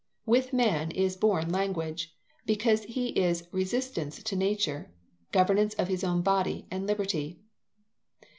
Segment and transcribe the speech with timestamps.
[0.25, 2.15] With man is born language,
[2.47, 4.89] because he is resistance to nature,
[5.31, 7.37] governance of his own body, and liberty.